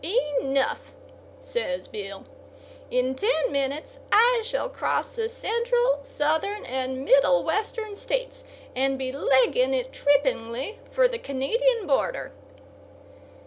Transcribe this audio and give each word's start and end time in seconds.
"Enough," 0.03 0.93
says 1.39 1.87
Bill. 1.87 2.23
"In 2.89 3.13
ten 3.13 3.51
minutes 3.51 3.99
I 4.11 4.41
shall 4.43 4.67
cross 4.67 5.09
the 5.11 5.29
Central, 5.29 5.99
Southern 6.01 6.65
and 6.65 7.05
Middle 7.05 7.43
Western 7.43 7.95
States, 7.95 8.43
and 8.75 8.97
be 8.97 9.11
legging 9.11 9.75
it 9.75 9.93
trippingly 9.93 10.79
for 10.89 11.07
the 11.07 11.19
Canadian 11.19 11.85
border." 11.85 12.31